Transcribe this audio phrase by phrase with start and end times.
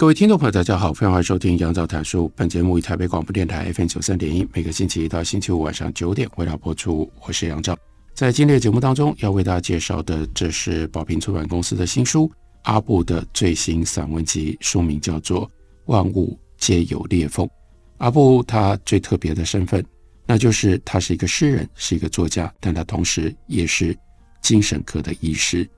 [0.00, 2.26] 各位听众朋友，大家好，欢迎收听杨照谈书。
[2.34, 7.12] 本节目以台北广播电台 FM 九三点一，每个星期一到星期五晚上九点为大家播出。
[7.20, 7.76] 我是杨照，
[8.14, 12.32] 在今天的节目当中要为大家介绍的，这是宝瓶出版公司的新书
[12.62, 15.46] 阿布的最新散文集，书名叫做
[15.84, 17.44] 《万物皆有裂缝》。
[17.98, 19.84] 阿布他最特别的身份，
[20.24, 23.94] 那就是他是一个诗人，是一个作家，但他同时也是
[24.40, 25.68] 精神科的医师。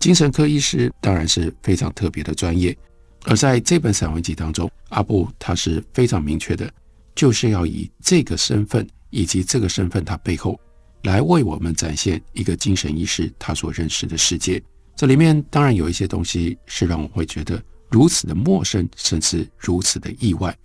[0.00, 2.76] 精神科医师当然是非常特别的专业。
[3.24, 6.72] 而在这本散文集当中，阿布他是非常明确的，
[7.14, 10.58] 就是要以这个身份以及这个身份他背后，
[11.02, 14.62] 来为我们展现一个精神医师他所认识的世界。
[14.96, 20.56] 这里面当然有一些东西是让我会觉得如此的陌生，甚至如此的意外。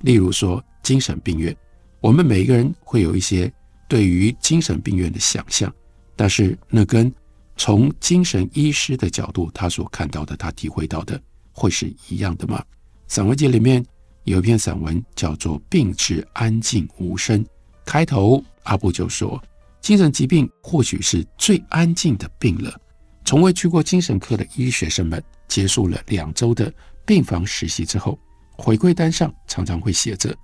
[0.00, 1.56] 例如说精神病院，
[2.00, 3.52] 我们每一个人会有一些
[3.88, 5.72] 对于精神病院的想象，
[6.16, 7.12] 但是那跟
[7.56, 11.20] 从精神医师的角度他所看到的、他体会到的。
[11.58, 12.64] 会是一样的吗？
[13.08, 13.84] 散文集里面
[14.22, 17.44] 有一篇散文叫做《病至安静无声》，
[17.84, 19.42] 开头阿布就说
[19.82, 22.80] ：“精神疾病或许是最安静的病了。”
[23.26, 26.72] 从未去过精神科的医学生们，结束了两周的
[27.04, 28.16] 病房实习之后，
[28.56, 30.34] 回归单上常常会写着：“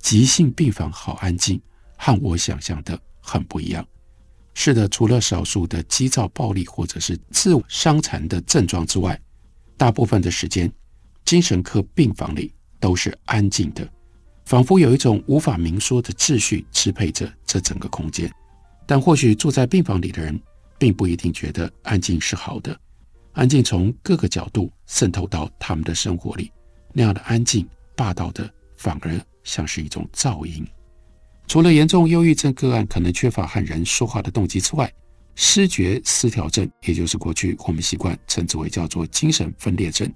[0.00, 1.60] 急性病房好安静，
[1.96, 3.86] 和我想象的很不一样。”
[4.52, 9.20] 是的，除了少数的急躁、暴力或者是自我伤残的症状之外。
[9.76, 10.72] 大部分的时间，
[11.24, 13.88] 精神科病房里都是安静的，
[14.44, 18.30] 仿佛有一种无法明说的秩序支配着这整个空间。
[18.86, 20.40] 但或许住在病房里的人，
[20.78, 22.78] 并不一定觉得安静是好的。
[23.32, 26.50] 安静从各个角度渗透到他们的生活里，
[26.92, 30.66] 那样的安静霸道的，反而像是一种噪音。
[31.46, 34.92] 除了严重忧郁症个案可能缺乏和人说话的动机之外，
[35.38, 40.10] 失觉失调症，也就是过去我们习惯称之为叫做精神分裂症，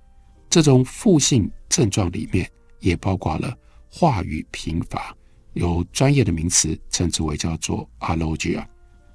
[0.49, 2.51] 这种负性症状里面
[2.81, 3.55] 也包括了
[3.91, 5.15] 话语贫乏，
[5.53, 8.67] 有专业的名词称之为叫做 alogia，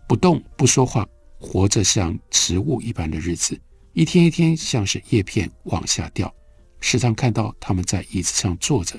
[0.08, 1.08] 不动不说话，
[1.40, 3.60] 活着像植物一般的日子，
[3.94, 6.32] 一天一天像是叶片往下掉，
[6.80, 8.96] 时常看到他们在椅子上坐着，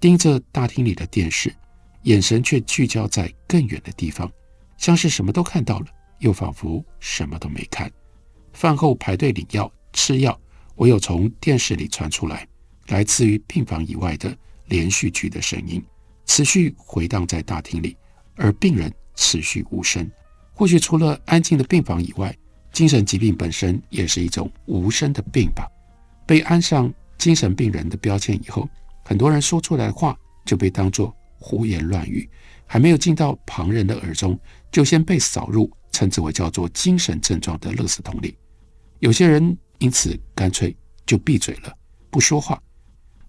[0.00, 1.54] 盯着大厅里的电视，
[2.02, 4.28] 眼神却聚焦在更远的地方，
[4.76, 5.86] 像是什么都看到了。
[6.22, 7.90] 又仿佛什么都没看。
[8.52, 10.38] 饭后排队领药吃药，
[10.76, 12.46] 唯有从电视里传出来，
[12.88, 14.34] 来自于病房以外的
[14.66, 15.84] 连续剧的声音，
[16.26, 17.96] 持续回荡在大厅里，
[18.36, 20.08] 而病人持续无声。
[20.54, 22.34] 或许除了安静的病房以外，
[22.72, 25.66] 精神疾病本身也是一种无声的病吧。
[26.26, 28.68] 被安上精神病人的标签以后，
[29.04, 32.28] 很多人说出来的话就被当作胡言乱语，
[32.66, 34.38] 还没有进到旁人的耳中，
[34.70, 35.70] 就先被扫入。
[35.92, 38.36] 称之为叫做精神症状的垃圾桶里，
[38.98, 40.74] 有些人因此干脆
[41.06, 41.76] 就闭嘴了，
[42.10, 42.60] 不说话，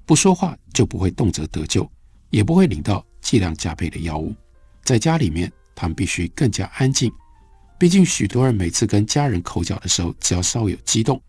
[0.05, 1.89] 不说话就不会动辄得救，
[2.29, 4.33] 也不会领到剂量加倍的药物。
[4.83, 7.11] 在家里面，他们必须更加安静，
[7.77, 11.21] 毕竟许多人每次跟家人口角的时候，只要稍有激动，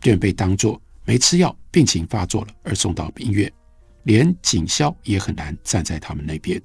[0.00, 3.50] 便被当作没吃药、病情发作了而送到医院，
[4.04, 6.60] 连警消也很难站在他们那边。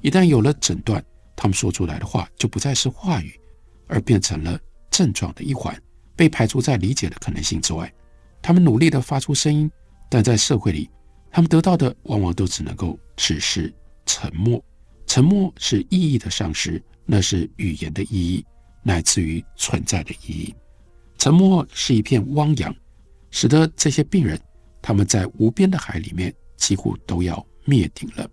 [0.00, 1.04] 一旦有了诊断，
[1.36, 3.38] 他们说出来的话就不再是话语。
[3.92, 4.58] 而变成了
[4.90, 5.78] 症状的一环，
[6.16, 7.92] 被排除在理解的可能性之外。
[8.40, 9.70] 他们努力地发出声音，
[10.08, 10.88] 但在社会里，
[11.30, 13.72] 他们得到的往往都只能够只是
[14.06, 14.62] 沉默。
[15.06, 18.44] 沉默是意义的丧失，那是语言的意义，
[18.82, 20.54] 乃至于存在的意义。
[21.18, 22.74] 沉默是一片汪洋，
[23.30, 24.40] 使得这些病人
[24.80, 28.26] 他们在无边的海里面几乎都要灭顶了。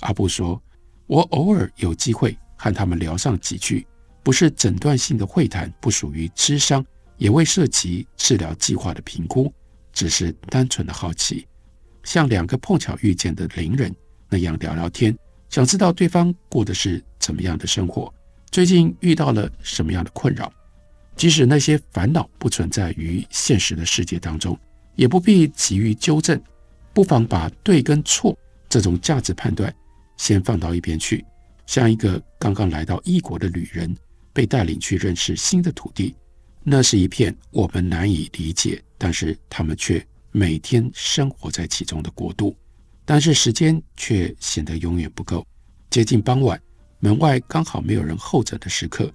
[0.00, 0.60] 阿布说
[1.06, 3.86] ：“我偶尔有机会和他们聊上几句。”
[4.24, 6.84] 不是诊断性的会谈，不属于咨商，
[7.18, 9.52] 也未涉及治疗计划的评估，
[9.92, 11.46] 只是单纯的好奇，
[12.02, 13.94] 像两个碰巧遇见的邻人
[14.30, 15.16] 那样聊聊天，
[15.50, 18.12] 想知道对方过的是怎么样的生活，
[18.50, 20.50] 最近遇到了什么样的困扰。
[21.16, 24.58] 即使那些烦恼不存在于现实的世界当中，
[24.96, 26.42] 也不必急于纠正，
[26.94, 28.36] 不妨把对跟错
[28.70, 29.72] 这种价值判断
[30.16, 31.24] 先放到一边去，
[31.66, 33.94] 像一个刚刚来到异国的旅人。
[34.34, 36.14] 被带领去认识新的土地，
[36.62, 42.54] 那是一片我们难以理解，但是他们却每天生活在其中的国度。
[43.06, 45.46] 但是时间却显得永远不够。
[45.90, 46.60] 接近傍晚，
[46.98, 49.12] 门外刚好没有人候着的时刻，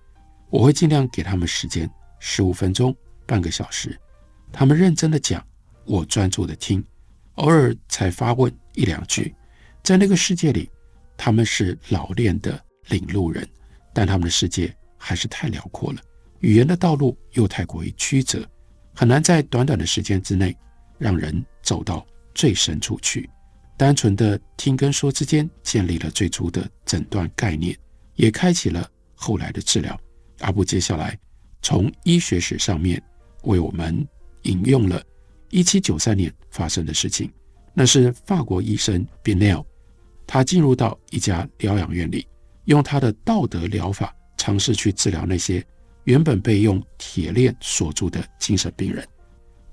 [0.50, 1.90] 我会尽量给他们时间，
[2.20, 2.96] 十五分钟、
[3.26, 4.00] 半个小时。
[4.52, 5.46] 他们认真的讲，
[5.86, 6.84] 我专注的听，
[7.36, 9.36] 偶尔才发问一两句。
[9.84, 10.70] 在那个世界里，
[11.18, 13.48] 他们是老练的领路人，
[13.92, 16.02] 但他们的世界还是太辽阔了，
[16.42, 18.48] 语言的道路又太过于曲折，
[18.94, 20.56] 很难在短短的时间之内
[21.00, 22.06] 让人走到
[22.36, 23.28] 最深处去。
[23.78, 27.76] 单纯的听跟说之间建立了最初的诊断概念，
[28.16, 29.98] 也开启了后来的治疗。
[30.40, 31.18] 阿布接下来
[31.62, 33.02] 从医学史上面
[33.44, 34.06] 为我们
[34.44, 35.02] 引用了
[35.52, 37.32] 1793年发生的事情，
[37.74, 39.66] 那是法国医生 Binet。
[40.28, 42.28] 他进入到一家疗养院里，
[42.66, 45.62] 用他的道德疗法尝试去治疗那些
[46.06, 49.06] 原本被用铁链锁住的精神病人。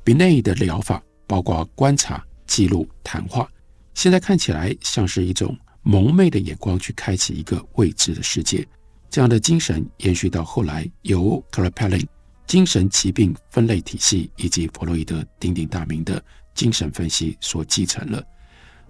[0.02, 3.48] 比内的疗法包括观察、记录、谈话，
[3.94, 8.66] 现在看起来像是一种蒙昧的眼光去开启一个未知的世界。
[9.08, 12.04] 这样的精神延续到后来，由 Kraepelin
[12.46, 16.22] 精神疾病分类体系以及弗洛伊德鼎鼎大名的
[16.54, 18.22] 精神分析所继承了。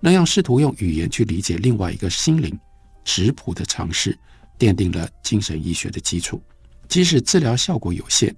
[0.01, 2.59] 那样试图用语言去理解另外一个心灵
[3.05, 4.19] 质朴的尝试，
[4.59, 6.43] 奠定了精神医学的基础。
[6.89, 8.35] 即使治疗效果有限，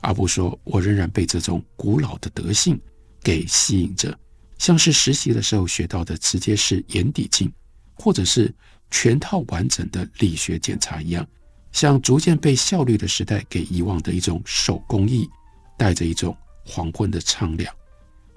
[0.00, 2.80] 阿布说：“我仍然被这种古老的德性
[3.22, 4.18] 给吸引着，
[4.58, 7.52] 像是实习的时候学到的直接式眼底镜，
[7.94, 8.52] 或者是
[8.90, 11.26] 全套完整的理学检查一样，
[11.72, 15.28] 像逐渐被效率的时代给遗忘的一种手工艺，
[15.76, 17.72] 带着一种黄昏的苍凉。”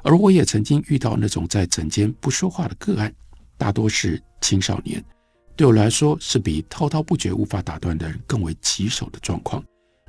[0.06, 3.16] 而我也曾经遇到那种在诊间不说话的个案，
[3.58, 5.02] 大多是青少年，
[5.56, 9.64] 对我来说是比滔滔不绝、无法打断的人更为棘手的状况。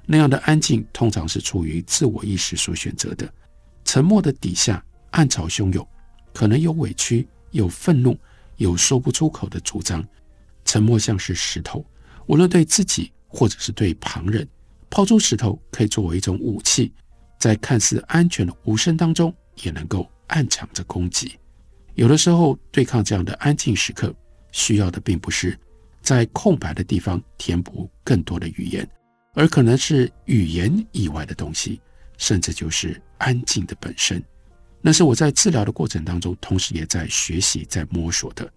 [0.07, 3.33] 那样的安静通常是出于自我意识所选择的。
[3.85, 5.87] 沉默的底下暗潮汹涌，
[6.33, 8.19] 可能有委屈、有愤怒、
[8.57, 10.05] 有说不出口的主张。
[10.65, 11.85] 沉默像是石头，
[12.27, 14.49] 无论对自己或者是对旁人，
[14.89, 16.93] 抛出石头可以作为一种武器，
[17.39, 19.35] 在看似安全的无声当中。
[19.63, 21.39] 也能够暗藏着攻击。
[21.95, 24.13] 有的时候，对抗这样的安静时刻，
[24.55, 25.59] 需要的并不是
[26.01, 28.89] 在空白的地方填补更多的语言，
[29.35, 31.81] 而可能是语言以外的东西，
[32.17, 34.23] 甚至就是安静的本身。
[34.81, 38.49] 那是我在治疗的过程当中，同时也在学习、在摸索的，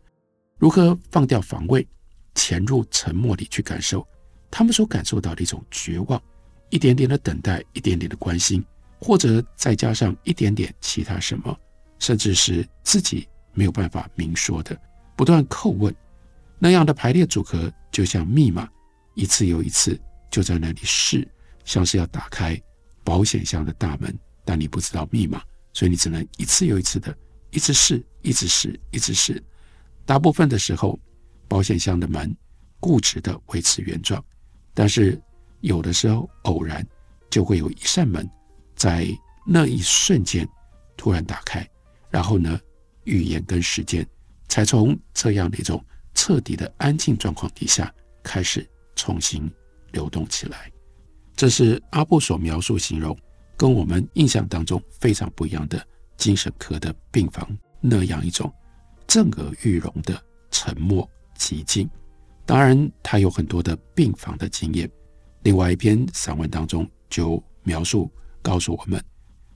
[0.60, 1.88] 如何放掉防卫，
[2.36, 4.08] 潜入沉默里去感受
[4.52, 6.22] 他们所感受到的一种绝望，
[6.70, 8.64] 一点点的等待，一点点的关心。
[9.00, 11.56] 或者再加上一点点其他什么，
[12.00, 14.76] 甚至是自己没有办法明说的，
[15.18, 15.94] 不断叩问，
[16.60, 18.70] 那样的排列组合就像密码，
[19.16, 20.00] 一次又一次
[20.32, 21.28] 就在那里试，
[21.66, 22.58] 像是要打开
[23.04, 25.42] 保险箱的大门，但你不知道密码，
[25.74, 27.14] 所以你只能一次又一次的
[27.50, 29.44] 一直试，一直试，一直试。
[30.06, 30.98] 大部分的时候，
[31.48, 32.34] 保险箱的门
[32.80, 34.24] 固执的维持原状，
[34.74, 35.20] 但是
[35.62, 36.86] 有的时候偶然
[37.30, 38.30] 就会有一扇门。
[38.76, 39.08] 在
[39.44, 40.48] 那一瞬间，
[40.96, 41.68] 突然打开，
[42.12, 42.60] 然后呢，
[43.06, 44.08] 语言跟时间
[44.48, 49.50] 才从这样的一种彻底的安静状况底下开始重新
[49.92, 50.72] 流动起来。
[51.36, 53.18] 这是阿布所描述形容
[53.56, 55.86] 跟我们印象当中非常不一样的
[56.18, 57.48] 精神科的病房
[57.80, 58.52] 那样一种
[59.06, 61.90] 震耳欲聋的沉默寂静。
[62.46, 64.90] 当然，他有很多的病房的经验。
[65.44, 68.12] 另外一篇散文当中就描述。
[68.40, 69.04] 告诉我们，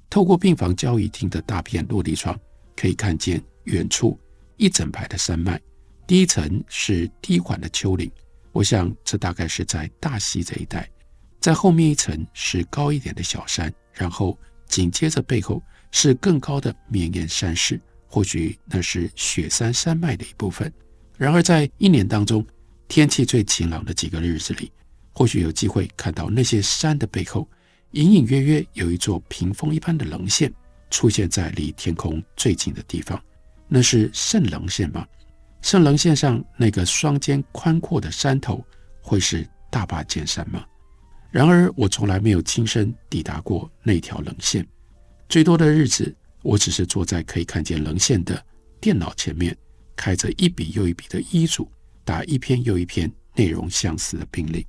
[0.10, 2.38] 透过病房交谊厅的大片落地窗，
[2.76, 4.20] 可以看见远处
[4.62, 5.60] 一整排的山脉。
[6.06, 8.12] 第一层是低缓的丘陵，
[8.52, 10.88] 我想这大概是在大溪这一带。
[11.40, 14.38] 在后面一层是高一点的小山，然后
[14.68, 20.72] 紧接着背后是更高的绵延山势，或许那是雪山山脉的一部分。
[21.18, 22.46] 然而，在一年当中
[22.88, 24.72] 天气最晴朗的几个日子里，
[25.12, 27.50] 或许有机会看到那些山的背后。
[27.94, 30.54] 隐隐约约有一座屏风一般的棱线
[30.90, 33.22] 出现在离天空最近的地方，
[33.74, 35.08] 那是圣棱线吗？
[35.62, 38.62] 圣棱线上那个双肩宽阔的山头
[39.02, 40.66] 会是大坝尖山吗？
[41.30, 44.68] 然而我从来没有亲身抵达过那条棱线，
[45.30, 48.44] 最多的日子我只是坐在可以看见棱线的
[48.82, 49.58] 电脑前面，
[49.96, 51.72] 开着一笔又一笔的医嘱，
[52.04, 54.68] 打一篇又一篇内容相似的病历。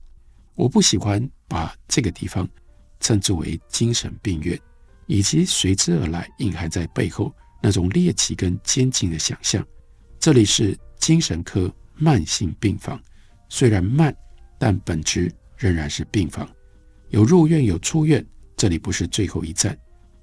[0.54, 2.48] 我不喜欢把这个地方。
[3.04, 4.56] 称之为精神病院，
[5.08, 9.64] 以及随之而来隐含在背后那种猎奇跟监禁的想象。
[10.18, 13.00] 这里是精神科慢性病房，
[13.48, 14.14] 虽然慢，
[14.58, 16.48] 但本质仍然是病房。
[17.10, 18.24] 有入院，有出院，
[18.56, 19.78] 这里不是最后一站，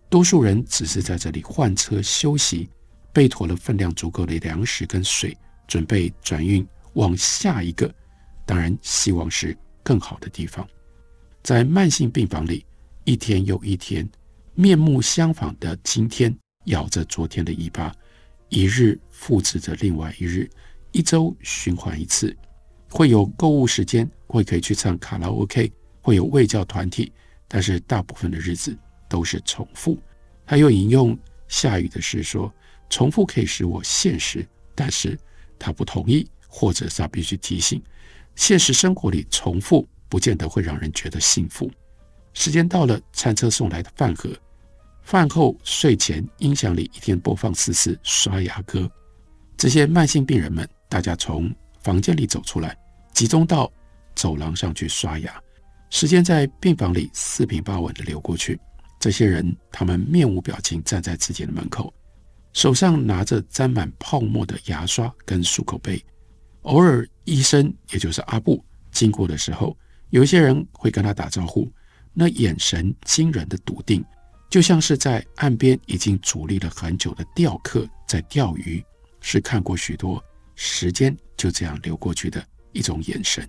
[0.09, 2.69] 多数人只是在这里换车休息，
[3.13, 7.93] 备妥了分量足够的粮食跟水，准备转运往下一个，
[8.45, 10.67] 当然希望是更好的地方。
[11.43, 12.65] 在慢性病房里，
[13.03, 14.09] 一天又一天，
[14.55, 16.35] 面目相仿的今天
[16.65, 17.93] 咬着昨天的尾巴，
[18.49, 20.49] 一日复制着另外一日，
[20.91, 22.35] 一周循环一次。
[22.89, 27.11] 会有购物时间，会可以去唱卡拉 OK，会有卫教团体，
[27.47, 28.75] 但是大部分的日子
[29.07, 29.97] 都是重复。
[30.45, 32.51] 他又引用夏雨的诗说
[32.89, 35.17] ：“重复可以使我现实，但是
[35.59, 37.81] 他不同意，或者是他必须提醒，
[38.35, 41.71] 现实生活里重复不见得会让人觉得幸福。”
[42.33, 44.35] 时间到了，餐车送来的饭盒，
[45.09, 48.87] 饭后睡前音响里一天播放四次刷牙歌。
[49.57, 51.51] 这些慢性病人们，大家从
[51.81, 52.77] 房间里走出来，
[53.11, 53.71] 集中到
[54.13, 55.41] 走廊上去刷牙。
[55.89, 58.59] 时间在病房里四平八稳地流过去。
[58.99, 61.91] 这些人，他们面无表情站在自己的门口，
[62.53, 65.99] 手上拿着沾满泡沫的牙刷跟漱口杯。
[66.61, 69.75] 偶尔，医生也就是阿布经过的时候，
[70.11, 71.67] 有一些人会跟他打招呼。
[72.13, 74.05] 那眼神惊人的笃定，
[74.49, 78.83] 就像是在岸边已经伫立了很久的钓客在钓鱼，
[79.21, 80.23] 是看过许多。
[80.55, 83.47] 时间就这样流过去的一种眼神。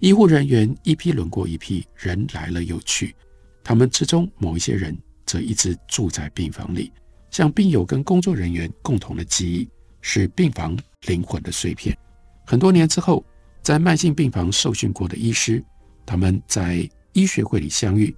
[0.00, 3.14] 医护人员一批轮过一批，人来了又去。
[3.62, 6.92] 他们之中某一些人则一直住在病房里，
[7.30, 9.68] 像病友跟工作人员共同的记忆，
[10.02, 10.76] 是病房
[11.06, 11.96] 灵魂的碎片。
[12.44, 13.24] 很多年之后，
[13.62, 15.64] 在慢性病房受训过的医师，
[16.04, 18.14] 他们在医学会里相遇，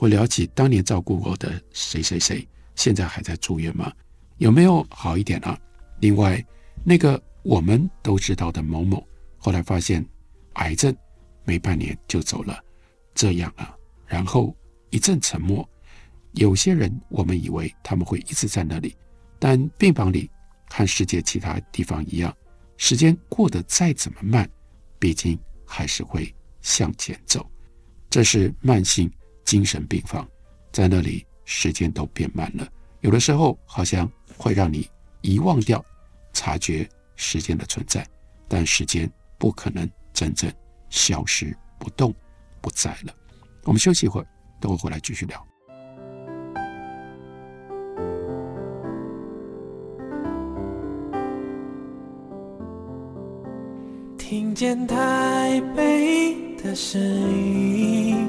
[0.00, 3.92] 会聊起当年照顾我的谁谁谁，现在还在住院吗？
[4.38, 5.60] 有没有好一点啊？
[6.00, 6.42] 另外，
[6.82, 7.22] 那个。
[7.42, 9.02] 我们都知道的某某，
[9.38, 10.04] 后来发现
[10.56, 10.94] 癌症，
[11.42, 12.62] 没半年就走了，
[13.14, 13.74] 这样啊。
[14.06, 14.54] 然后
[14.90, 15.66] 一阵沉默。
[16.32, 18.94] 有些人，我们以为他们会一直在那里，
[19.38, 20.30] 但病房里
[20.68, 22.36] 和世界其他地方一样，
[22.76, 24.46] 时间过得再怎么慢，
[24.98, 27.50] 毕竟还是会向前走。
[28.10, 29.10] 这是慢性
[29.50, 30.24] 精神病房，
[30.70, 32.64] 在那里时间都变慢了，
[33.00, 34.88] 有的时候好像会让你
[35.22, 35.84] 遗忘掉
[36.32, 36.88] 察觉。
[37.16, 38.06] 时间的存在，
[38.48, 40.50] 但时间不可能真正
[40.88, 42.14] 消失不动
[42.60, 43.12] 不在了。
[43.64, 44.26] 我们休息一会儿，
[44.60, 45.46] 等会回来继续聊。
[54.16, 58.28] 听见台北的声音，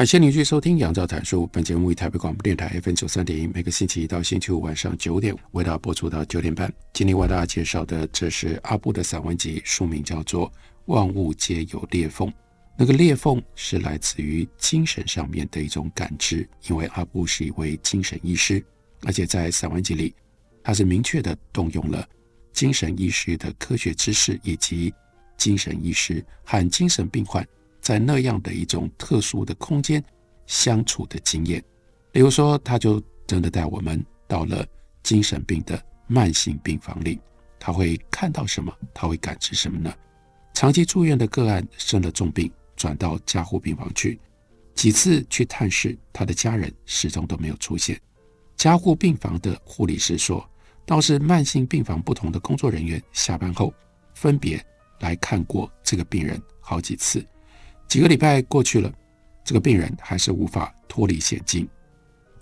[0.00, 1.42] 感谢您继续收听《杨照谈书》。
[1.48, 6.72] 本节目以台北广播电台 FM 九三点一，每个星期一到星期五晚上九点为大家播出到九点半。
[6.94, 10.48] 今天为大家介绍的，这是阿布的散文集，书名叫做
[10.86, 12.26] 《万物皆有裂缝》。
[12.78, 18.64] 那个裂缝是来自于精神上面的一种感知，因为阿布是一位精神医师，
[19.02, 20.14] 而且在散文集里，
[20.64, 22.08] 他是明确的动用了
[22.54, 24.94] 精神医师的科学知识，以及
[25.36, 27.46] 精神医师和精神病患。
[27.80, 30.02] 在那样的一种特殊的空间
[30.46, 31.62] 相处的经验，
[32.12, 34.66] 比如说，他就真的带我们到了
[35.02, 37.18] 精神病的慢性病房里，
[37.58, 38.72] 他会看到什么？
[38.92, 39.92] 他会感知什么呢？
[40.54, 44.20] 长期住院的个案生了重病，转到加护病房去，
[44.74, 47.98] 几次去探视他的家人，始终都没有出现。
[48.56, 50.46] 加护病房的护理师说，
[50.84, 53.72] 倒是慢性病房不同的工作人员下班后
[54.14, 54.62] 分别
[54.98, 57.24] 来看过这个病人好几次。
[57.90, 58.88] 几个礼拜过去了，
[59.44, 61.68] 这个病人还是无法脱离险境。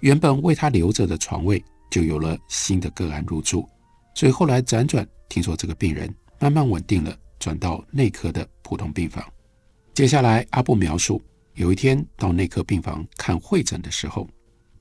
[0.01, 3.67] 原本为他留着的床位就有了新的个案入住，
[4.15, 9.25] 所以后来辗转听说这个病人慢慢稳定了，转到内科的普通病房。
[9.95, 11.23] 接下来阿布描述，
[11.55, 14.29] 有一天到内科病房看会诊的时候，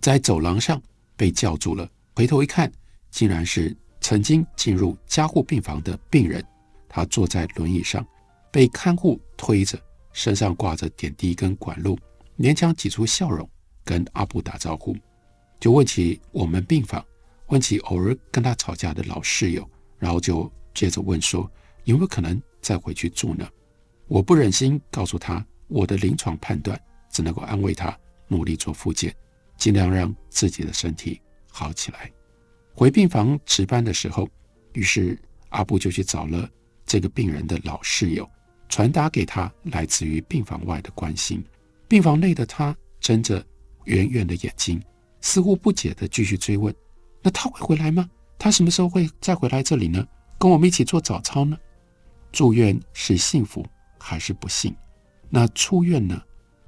[0.01, 0.81] 在走廊上
[1.15, 2.69] 被叫住了，回头一看，
[3.09, 6.45] 竟然是曾经进入加护病房的病人，
[6.89, 8.05] 他坐在轮椅上，
[8.51, 9.79] 被看护推着。
[10.17, 11.95] 身上挂着点滴跟管路，
[12.39, 13.47] 勉强挤出笑容，
[13.85, 14.97] 跟阿布打招呼，
[15.59, 17.05] 就问起我们病房，
[17.49, 19.69] 问起偶尔跟他吵架的老室友，
[19.99, 21.47] 然后就接着问说
[21.83, 23.47] 有没有可能再回去住呢？
[24.07, 26.81] 我不忍心告诉他我的临床判断，
[27.11, 27.95] 只能够安慰他，
[28.27, 29.15] 努力做复健，
[29.55, 32.11] 尽量让自己的身体好起来。
[32.73, 34.27] 回病房值班的时候，
[34.73, 35.15] 于是
[35.49, 36.49] 阿布就去找了
[36.87, 38.27] 这个病人的老室友，
[38.69, 41.43] 传达给他来自于病房外的关心。
[41.87, 43.45] 病房内的他睁着
[43.85, 44.81] 圆圆的眼睛，
[45.21, 46.73] 似乎不解地继续追问
[47.23, 48.09] ：“那他会回来吗？
[48.37, 50.05] 他什么时候会再回来这里呢？
[50.37, 51.57] 跟我们一起做早操呢？”
[52.31, 53.65] 住院是幸福
[53.97, 54.75] 还是不幸？
[55.29, 56.21] 那出院呢？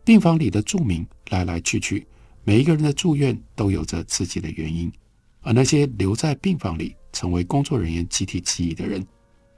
[0.06, 2.08] 病房里的住民来来去去，
[2.44, 4.92] 每一个人的住院都有着自己的原因。
[5.42, 9.06] 而那些留在病房里成为工作人员集体记忆的人，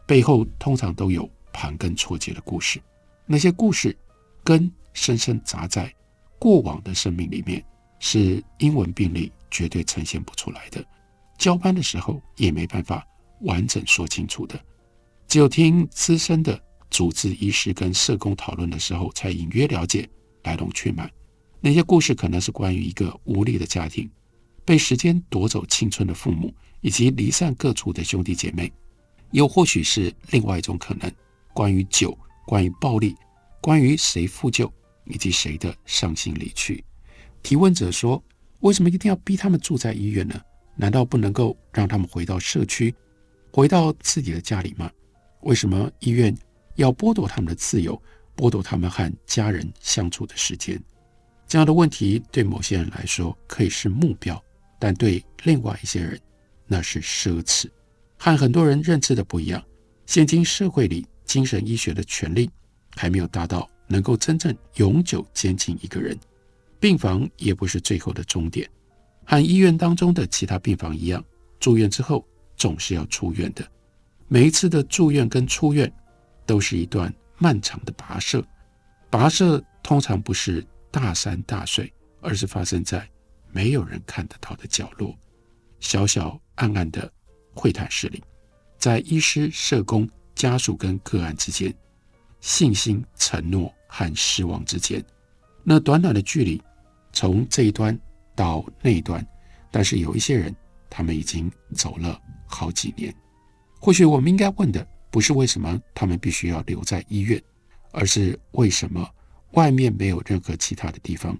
[0.05, 2.81] 背后通常都有盘根错节的故事。
[3.25, 3.98] 那些故事
[4.43, 5.93] 根深深扎在
[6.39, 7.63] 过往的生命里面，
[8.00, 10.84] 是英文病例绝对呈现不出来的，
[11.38, 13.05] 交班的时候也没办法
[13.41, 14.60] 完整说清楚的。
[15.27, 20.10] 只有听资深的主治医师跟社工讨论的时候，才隐约了解
[20.43, 21.10] 来龙去脉。
[21.62, 24.10] 那些故事可能是关于一个无力的家庭。
[24.65, 28.72] 被时间夺走青春的父母，以及离散各处的兄弟姐妹，
[29.31, 31.12] 又或许是另外一种可能：
[31.53, 33.15] 关于酒，关于暴力，
[33.62, 34.72] 关于谁负疚，
[35.05, 36.84] 以及谁的伤心离去。
[37.43, 38.24] 提问者说
[38.62, 40.39] ：“为什么一定要逼他们住在医院呢？
[40.75, 42.93] 难道不能够让他们回到社区，
[43.51, 44.91] 回到自己的家里吗？
[45.41, 46.36] 为什么医院
[46.75, 48.01] 要剥夺他们的自由，
[48.36, 50.81] 剥夺他们和家人相处的时间？”
[51.48, 54.41] 这样的问题对某些人来说可以是目标。
[54.79, 56.20] 但对另外一些人，
[56.65, 57.70] 那是奢侈，
[58.17, 59.63] 和很多人认知的不一样。
[60.08, 62.50] 现今社会里，精神医学的权利
[62.93, 66.19] 还没有达到能够真正永久监禁一个人。
[66.77, 68.69] 病房也不是最后的终点，
[69.23, 71.23] 和医院当中的其他病房一样，
[71.57, 72.27] 住院之后
[72.58, 73.65] 总是要出院的。
[74.27, 75.89] 每一次的住院跟出院，
[76.45, 78.45] 都是一段漫长的跋涉。
[79.10, 83.08] 跋涉通常不是大山大水，而是发生在。
[83.53, 85.17] 没有人看得到的角落，
[85.79, 87.10] 小小暗暗的
[87.53, 88.21] 会谈室里，
[88.77, 90.10] 在医师、社工、
[90.41, 91.71] 家属跟个案之间，
[92.39, 95.06] 信心、承诺和失望之间，
[95.63, 96.60] 那短短的距离，
[97.13, 97.95] 从这一端
[98.36, 99.23] 到那一端，
[99.69, 100.56] 但是有一些人，
[100.89, 103.13] 他们已经走了好几年。
[103.80, 107.39] 或许我们应该问的，不是为什么他们必须要留在医院，
[107.91, 109.08] 而是为什么
[109.51, 111.38] 外面没有任何其他的地方，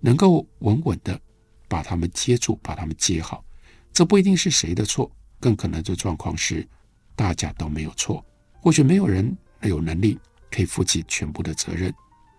[0.00, 1.18] 能够稳稳的。
[1.66, 3.42] 把他们接住，把他们接好，
[3.90, 6.68] 这不一定是谁的错，更可能的状况是
[7.16, 8.22] 大家都没有错。
[8.64, 10.18] 或许没有人有能力
[10.50, 11.92] 可以负起全部的责任，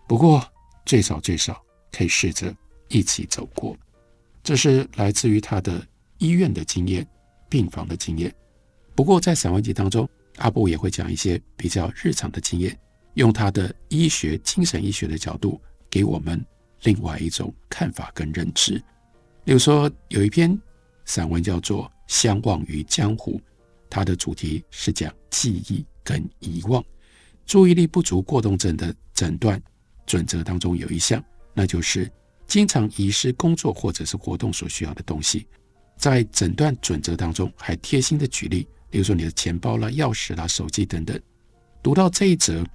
[0.08, 0.44] 不过
[0.84, 2.52] 最少最少可以试着
[2.88, 3.78] 一起走过。
[4.42, 7.08] 这是来自于他的医院的经验、
[7.48, 8.34] 病房的经验。
[8.96, 12.76] 不过在散文集当中，阿布也会讲一些比较日常的经验，
[13.14, 15.62] 用他的医学、精神医学的角度
[15.92, 16.44] 给我们
[16.82, 18.74] 另外一种看法跟认知。
[19.44, 20.60] 例如说，有一篇
[21.06, 23.34] 散文叫做《相忘于江湖》，
[23.92, 26.82] 它的主题是讲记忆跟遗忘。
[27.46, 29.62] 注意力不足过动症的诊断
[30.06, 31.22] 准则当中有一项，
[31.54, 32.10] 那就是
[32.48, 35.46] 经常遗失工作或者是活动所需要的东西。
[35.98, 41.20] 在诊断准则当中，还贴心的举例，例如说你的钱包啦、钥匙啦、手机等等。
[41.82, 42.66] 读到这一则，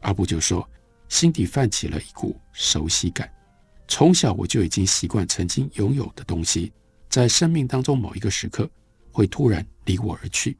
[0.00, 0.68] 阿布就说，
[1.08, 3.30] 心底泛起了一股熟悉感。
[3.88, 6.70] 从小我就已经习惯曾经拥有的东西，
[7.08, 8.70] 在生命当中某一个时刻
[9.10, 10.56] 会突然离我而去，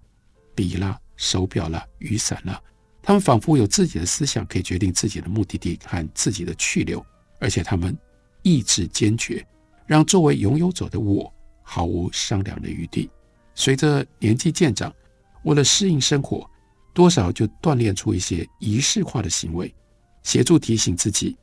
[0.55, 2.59] 笔啦、手表啦、雨伞啦，
[3.03, 7.05] 他们仿佛有自己的思想，可以决定自己的目的地和自己的去留，
[7.41, 7.95] 而且他们
[8.43, 9.47] 意志坚决，
[9.85, 11.31] 让作为拥有者的我
[11.63, 13.11] 毫无商量的余地。
[13.55, 14.95] 随着年纪渐长，
[15.43, 16.49] 为了适应生活，
[16.95, 19.75] 多少就锻炼出一些仪式化的行为，
[20.23, 21.37] 协助提醒自己。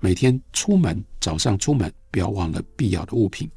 [0.00, 3.50] 每天出门，早上出门不要忘了必要的物品，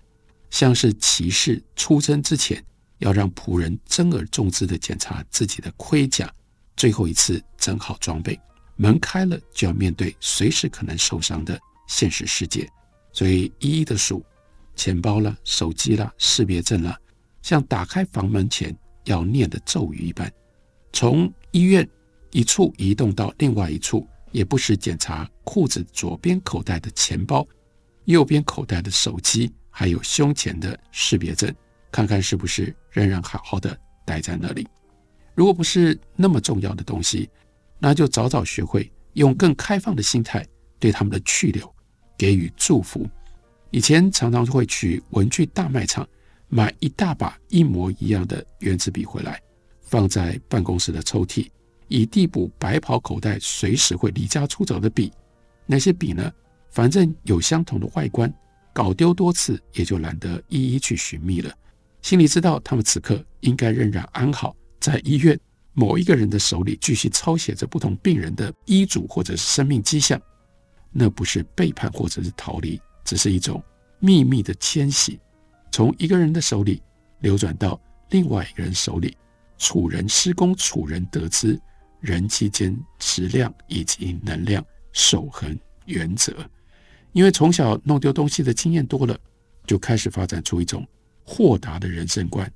[0.49, 2.61] 像是骑士出征之前
[3.01, 6.33] 要让仆人珍而重之的检查自己的盔甲，
[6.75, 8.39] 最后一次整好装备。
[8.77, 12.67] 门开了就要面对随时可能受伤的现实世界，
[13.11, 14.25] 所以一一的数
[14.75, 16.97] 钱包啦、手机啦、识别证啦，
[17.41, 20.31] 像打开房门前要念的咒语一般，
[20.93, 21.87] 从医院
[22.31, 24.07] 一处移动到另外一处。
[24.33, 27.45] 也不时检查裤子左边口袋的钱包，
[28.05, 31.53] 右边口袋的手机，还有胸前的识别证，
[31.91, 34.67] 看看是不是仍然好好的待在那里。
[35.35, 37.29] 如果不是那么重要的东西，
[37.79, 40.45] 那就早早学会用更开放的心态
[40.79, 41.73] 对他们的去留
[42.17, 43.07] 给予祝福。
[43.71, 46.07] 以前常常会去文具大卖场
[46.49, 49.41] 买一大把一模一样的原子笔回来，
[49.81, 51.49] 放在办公室的抽屉。
[51.87, 55.11] 以递补白袍口袋随时会离家出走的笔。
[55.65, 56.31] 那些笔呢，
[56.69, 58.33] 反正有相同的外观，
[58.71, 61.53] 搞丢多次也就懒得一一去寻觅了。
[62.01, 65.39] 心里知道，他们此刻应该仍然安好，在医院
[65.73, 70.19] 某一个人的手里继续抄写着不同病人的医嘱或者是生命迹象。
[70.91, 73.63] 那不是背叛或者是逃离，只是一种
[73.99, 75.19] 秘密的迁徙，
[75.71, 76.81] 从一个人的手里
[77.19, 79.15] 流转到另外一个人手里。
[79.57, 81.57] 楚人施工，楚人得知
[81.99, 86.35] 人期间质量以及能量守恒原则。
[87.11, 89.15] 因为从小弄丢东西的经验多了，
[89.67, 90.83] 就开始发展出一种
[91.23, 92.51] 豁达的人生观，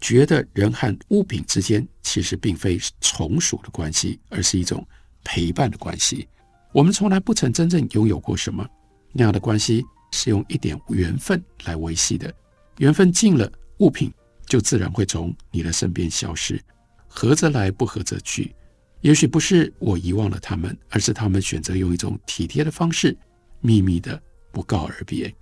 [0.00, 4.86] 觉得人和物品之间其实并非从属的关系，而是一种
[5.24, 6.26] 陪伴的关系。
[6.72, 8.66] 我们从来不曾真正拥有过什么，
[9.12, 12.32] 那样的关系是用一点缘分来维系的，
[12.78, 14.12] 缘分尽了，物品。
[14.48, 16.62] 就自然会从你的身边消失，
[17.08, 18.54] 合则来，不合则去。
[19.00, 23.18] 也许不是我遗忘了他们，而是他们选择用一种体贴的方式，
[23.60, 25.34] 秘密的不告而别。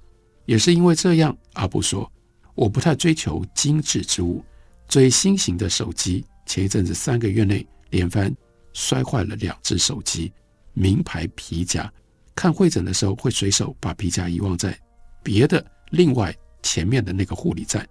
[0.46, 2.10] 也是因为这样，阿布说，
[2.54, 4.44] 我不太追求精致之物。
[4.86, 8.34] 最新型的手机，前一阵子三个月内连番
[8.72, 10.32] 摔坏了两只手机，
[10.72, 11.90] 名牌皮夹，
[12.34, 14.78] 看会诊的时候会随手把皮夹遗忘在
[15.22, 17.86] 别的另外前面的那个护理站。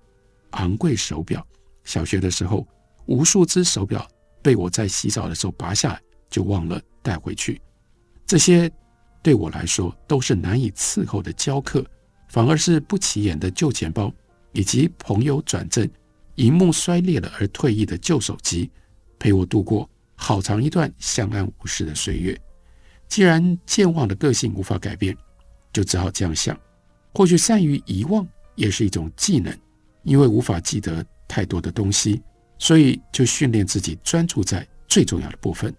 [0.52, 1.46] 昂贵手表，
[1.84, 2.66] 小学的时候，
[3.08, 4.08] 无数只手表
[4.42, 7.60] 被我在洗澡的时候拔下来，就忘了带回去。
[8.26, 8.72] 这些
[9.24, 11.84] 对我来说都是难以伺候的娇客，
[12.30, 14.14] 反而是不起眼的旧钱包，
[14.54, 15.88] 以及朋友转正、
[16.36, 18.72] 荧幕摔裂了而退役的旧手机，
[19.20, 22.40] 陪我度过好长一段相安无事的岁月。
[23.10, 25.16] 既然健忘的个性无法改变，
[25.74, 26.58] 就只好这样想：
[27.14, 29.54] 或许善于遗忘也是一种技能。
[30.04, 32.22] 因为无法记得太多的东西，
[32.60, 35.74] 所以就训练自己专注在最重要的部分，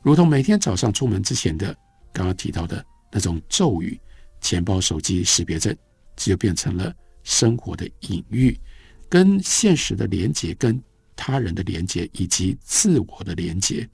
[0.00, 1.76] 如同每天早上出门之前的
[2.10, 4.00] 刚刚提到的那种咒语，
[4.40, 5.76] 钱包、手机识别证，
[6.16, 6.90] 这就变成了
[7.26, 8.56] 生活的隐喻，
[9.08, 10.80] 跟现实的连接、跟
[11.16, 13.86] 他人的连接以及自我的连接。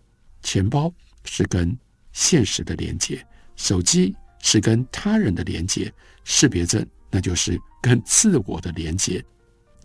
[0.43, 0.93] 钱包
[1.25, 1.75] 是跟
[2.13, 5.91] 现实的连接，手机是跟他人的连接，
[6.25, 9.25] 识别证那就是跟自我的连接。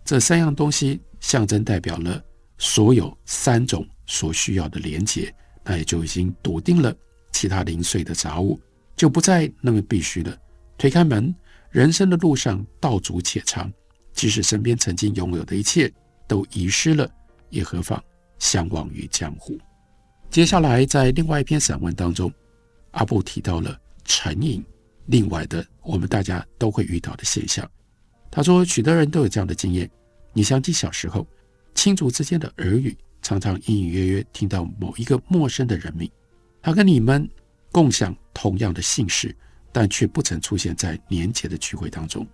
[0.04, 2.22] 这三样东西象征代表了
[2.58, 5.34] 所有三种所需要的连接，
[5.64, 6.94] 那也就已经笃定了
[7.32, 8.60] 其他零碎的杂物
[8.94, 10.36] 就不再那么必须了。
[10.76, 11.34] 推开门，
[11.70, 13.70] 人生的路上道阻且长，
[14.12, 15.92] 即使身边曾经拥有的一切
[16.26, 17.10] 都遗失了，
[17.50, 18.02] 也何妨
[18.38, 19.58] 相忘于江湖？
[20.30, 22.32] 接下来，在另外一篇散文当中，
[22.92, 24.64] 阿布提到了成瘾，
[25.06, 27.68] 另外的我们大家都会遇到的现象。
[28.30, 29.90] 他说，许多人都有这样的经验。
[30.32, 31.26] 你想起小时候，
[31.74, 36.10] 亲族之间的耳语，常常隐隐约约听到某一个陌生的人名，
[36.62, 37.28] 他跟你们
[37.72, 39.34] 共享同样的姓氏，
[39.72, 42.26] 但却不曾出现在年节的聚会当中，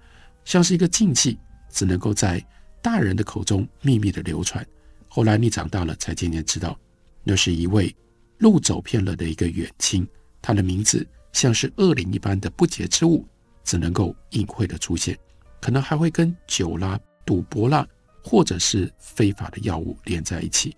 [0.44, 1.38] 像是一个禁忌，
[1.70, 2.44] 只能够在
[2.82, 4.66] 大人的口中秘密的流传。
[5.08, 6.78] 后来你长大了，才渐渐知道，
[7.22, 7.94] 那是一位
[8.38, 10.06] 路走偏了的一个远亲，
[10.40, 13.26] 他的名字像是恶灵一般的不洁之物，
[13.62, 15.18] 只能够隐晦的出现，
[15.60, 17.86] 可能还会跟酒啦、赌博啦。
[18.26, 20.74] 或者是非法的药物连在一起，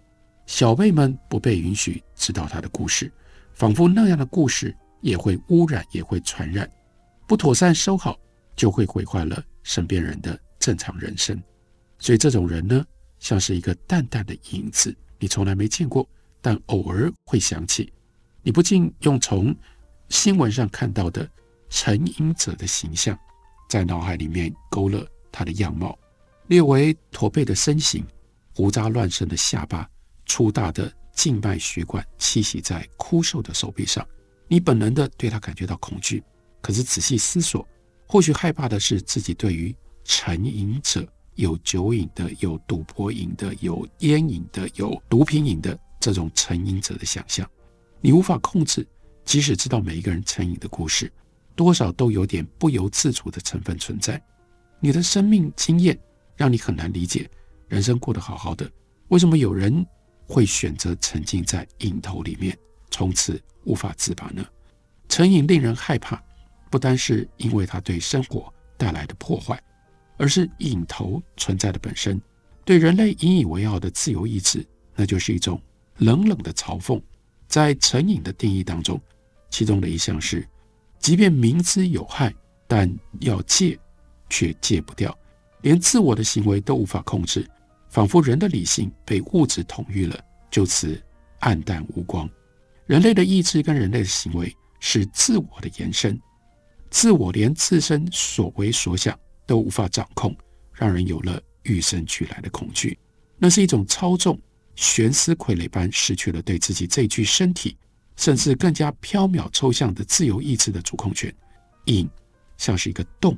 [0.47, 3.09] 小辈们不被允许知道他的故事，
[3.55, 6.71] 仿佛那样的故事也会污染，也会传染，
[7.27, 8.19] 不妥善收好，
[8.55, 11.41] 就会毁坏了身边人的正常人生。
[11.99, 12.85] 所以这种人呢，
[13.19, 16.09] 像是一个淡淡的影子，你从来没见过，
[16.41, 17.93] 但偶尔会想起，
[18.43, 19.55] 你不禁用从
[20.09, 21.29] 新闻上看到的
[21.69, 23.19] 成瘾者的形象，
[23.69, 25.99] 在脑海里面勾勒他的样貌。
[26.49, 28.07] 略为驼背的身形，
[28.55, 29.89] 胡渣乱生的下巴，
[30.27, 34.07] 粗大的静脉血管栖息在枯瘦的手臂上，
[34.49, 36.23] 你本能的对他感觉到恐惧。
[36.61, 37.67] 可是仔细思索，
[38.07, 47.49] 或许害怕的是自己对于成瘾者，有酒瘾的，有赌博瘾的，有烟瘾的，有毒品瘾的这种成瘾者的想象。
[48.01, 48.87] 你无法控制，
[49.25, 51.13] 即使知道每一个人成瘾的故事，
[51.55, 54.23] 多少都有点不由自主的成分存在。
[54.81, 55.99] 你的生命经验。
[56.39, 57.27] 让你很难理解，
[57.67, 58.71] 人生过得好好的，
[59.09, 59.83] 为什么有人
[60.29, 62.55] 会选择沉浸在瘾头里面，
[62.91, 64.45] 从此无法自拔呢？
[65.09, 66.23] 成瘾令人害怕，
[66.71, 69.61] 不单是因为它对生活带来的破坏，
[70.17, 72.21] 而是瘾头存在的本身
[72.65, 75.61] 对人类引以为傲的自由意志，那就是一种
[75.99, 77.01] 冷冷的嘲讽。
[77.47, 79.01] 在成瘾的定义当中，
[79.49, 80.47] 其中的一项是，
[80.99, 82.35] 即便明知有害，
[82.67, 83.79] 但要戒
[84.29, 85.17] 却戒不掉。
[85.63, 87.49] 连自我的行为都无法控制，
[87.89, 90.21] 仿佛人的理性被物质统御了，
[90.51, 91.01] 就此
[91.41, 92.29] 黯淡无光。
[92.87, 96.21] 人类的意志跟人类的行为是自我的延伸，
[96.89, 100.35] 自我连自身所为所想都无法掌控，
[100.73, 102.97] 让人有了与生俱来的恐惧。
[103.39, 104.41] 那是一种操纵，
[104.77, 107.77] 悬丝傀儡般失去了对自己这具身体，
[108.17, 111.35] 甚至更加飘渺抽象的自由意志的主控权。
[111.87, 112.09] 隐
[112.57, 113.37] 像是一个洞，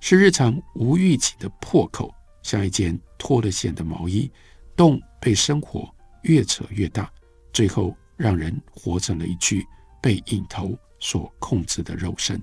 [0.00, 4.30] 是日常无预警的破口，像一件脱了线的毛衣。
[4.76, 5.88] 洞被生活
[6.22, 7.10] 越扯越大，
[7.52, 9.66] 最后让人活成了一具
[10.02, 12.38] 被瘾头所控制的肉身。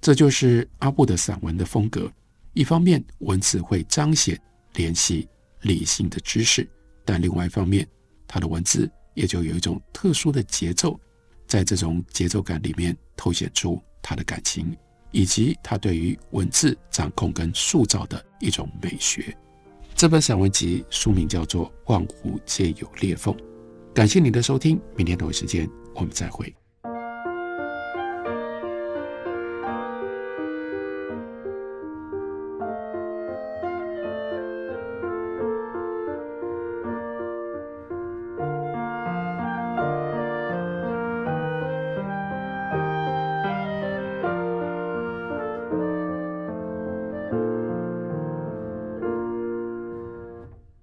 [0.00, 2.10] 这就是阿布的散文的风格。
[2.54, 4.36] 一方面，文字会彰显
[4.74, 5.28] 联系
[5.60, 6.68] 理性的知识，
[7.04, 7.86] 但另外一方面，
[8.26, 10.98] 他的文字也就有一种特殊的节奏，
[11.46, 14.76] 在这种节奏感里面，透显出他的感情，
[15.10, 19.36] 以及他对于文字掌控跟塑造的一种美学。
[19.94, 23.34] 这本散文集书名叫做《万物皆有裂缝》。
[23.92, 26.59] 感谢您的收听，明天同一时间我们再会。